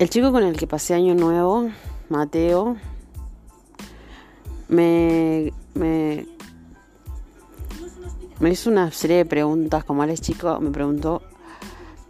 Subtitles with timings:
[0.00, 1.68] El chico con el que pasé año nuevo,
[2.08, 2.78] Mateo,
[4.66, 6.26] me, me,
[8.38, 11.20] me hizo una serie de preguntas, como él es chico, me preguntó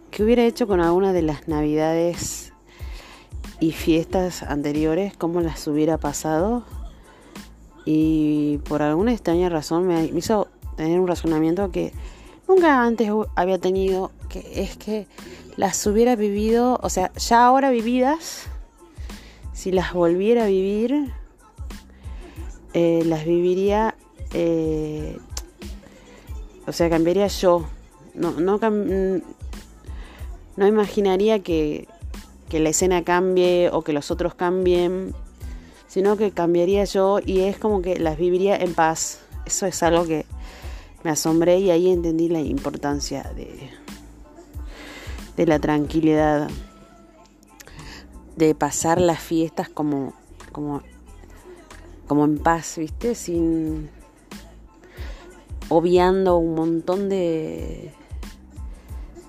[0.09, 2.53] qué hubiera hecho con alguna de las navidades
[3.59, 6.63] y fiestas anteriores, cómo las hubiera pasado.
[7.83, 11.91] Y por alguna extraña razón me hizo tener un razonamiento que
[12.47, 15.07] nunca antes había tenido, es que
[15.57, 18.47] las hubiera vivido, o sea, ya ahora vividas,
[19.53, 21.13] si las volviera a vivir,
[22.73, 23.95] eh, las viviría,
[24.33, 25.17] eh,
[26.65, 27.67] o sea, cambiaría yo.
[28.13, 28.59] No, no,
[30.57, 31.87] no imaginaría que,
[32.49, 35.13] que la escena cambie o que los otros cambien,
[35.87, 39.19] sino que cambiaría yo y es como que las viviría en paz.
[39.45, 40.25] Eso es algo que
[41.03, 43.69] me asombré y ahí entendí la importancia de,
[45.37, 46.49] de la tranquilidad,
[48.35, 50.13] de pasar las fiestas como,
[50.51, 50.81] como,
[52.07, 53.15] como en paz, ¿viste?
[53.15, 53.89] Sin
[55.69, 57.93] obviando un montón de,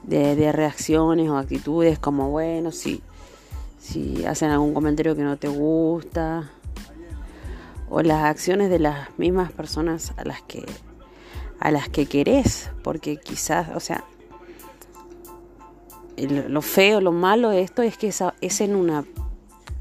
[0.02, 3.00] de, reacciones o actitudes como, bueno, si,
[3.78, 6.50] si hacen algún comentario que no te gusta,
[7.88, 10.64] o las acciones de las mismas personas a las que
[11.60, 14.02] a las que querés, porque quizás, o sea,
[16.16, 19.04] lo feo, lo malo de esto es que es, en una,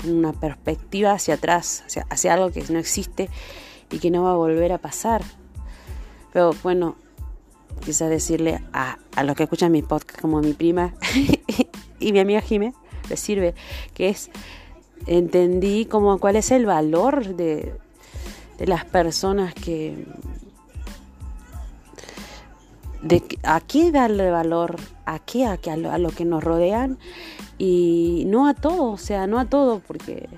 [0.08, 3.30] una perspectiva hacia atrás, hacia, algo que no existe
[3.92, 5.22] y que no va a volver a pasar.
[6.34, 6.96] Pero bueno,
[7.84, 10.94] quizás decirle a, a los que escuchan mi podcast, como mi prima
[12.00, 12.74] y mi amiga Jime,
[13.10, 13.54] les sirve,
[13.94, 14.30] que es,
[15.08, 17.74] entendí como cuál es el valor de,
[18.58, 20.06] de las personas que,
[23.02, 26.98] de a qué darle valor, a qué, a, qué, a, lo, que nos rodean
[27.58, 30.30] y no a todo, o sea, no a todo, porque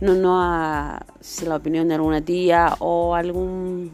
[0.00, 1.04] no, no a
[1.44, 3.92] la opinión de alguna tía o algún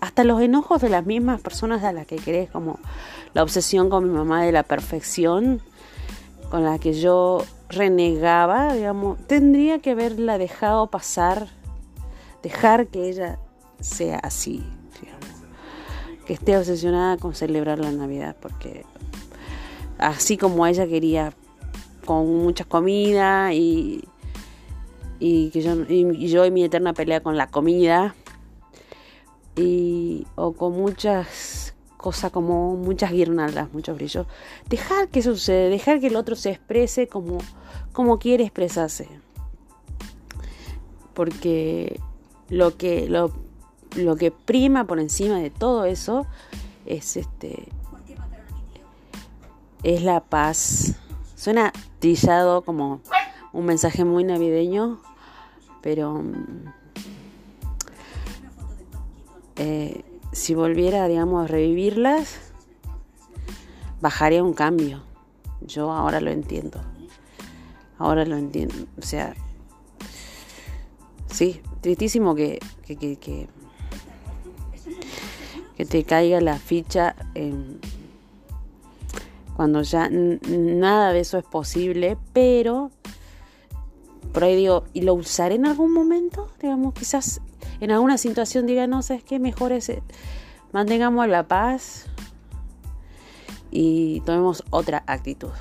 [0.00, 2.78] hasta los enojos de las mismas personas a las que querés, como
[3.34, 5.60] la obsesión con mi mamá de la perfección,
[6.50, 11.48] con la que yo renegaba, digamos, tendría que haberla dejado pasar,
[12.42, 13.38] dejar que ella
[13.80, 14.64] sea así,
[16.26, 18.84] que esté obsesionada con celebrar la Navidad, porque
[19.98, 21.32] así como ella quería
[22.04, 24.04] con mucha comida y,
[25.18, 28.14] y que yo y, mi eterna pelea con la comida
[29.56, 34.26] y o con muchas cosas como muchas guirnaldas, muchos brillos,
[34.68, 37.38] dejar que suceda, dejar que el otro se exprese como
[37.92, 39.08] como quiere expresarse.
[41.14, 41.98] Porque
[42.50, 43.32] lo que lo
[43.96, 46.26] lo que prima por encima de todo eso
[46.84, 47.68] es este
[49.82, 50.96] es la paz.
[51.36, 53.00] Suena trillado como
[53.52, 55.00] un mensaje muy navideño,
[55.80, 56.64] pero mm,
[59.56, 62.36] eh, si volviera, digamos, a revivirlas,
[64.00, 65.02] bajaría un cambio.
[65.60, 66.80] Yo ahora lo entiendo.
[67.98, 68.74] Ahora lo entiendo.
[68.98, 69.34] O sea,
[71.26, 73.48] sí, tristísimo que, que,
[75.84, 77.14] te caiga la ficha
[79.56, 82.90] cuando ya nada de eso es posible, pero
[84.32, 86.48] por ahí digo, ¿y lo usaré en algún momento?
[86.60, 87.40] Digamos, quizás
[87.80, 89.38] en alguna situación diga, no, ¿sabes qué?
[89.38, 89.90] Mejor es,
[90.72, 92.06] mantengamos la paz
[93.70, 95.52] y tomemos otra actitud.